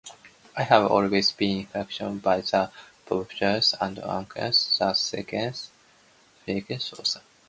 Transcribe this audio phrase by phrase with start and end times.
[0.57, 2.71] I have always been fascinated by the
[3.05, 5.11] possibilities and unknowns that science
[6.43, 7.17] fiction offers.